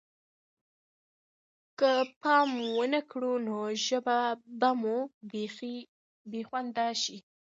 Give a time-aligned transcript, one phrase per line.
[1.79, 1.91] که
[2.21, 4.19] پام ونه کړو نو ژبه
[4.59, 4.97] به مو
[6.29, 7.17] بې خونده شي.